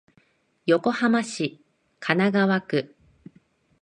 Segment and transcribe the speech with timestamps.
[0.65, 1.61] 横浜市
[1.99, 2.95] 神奈川区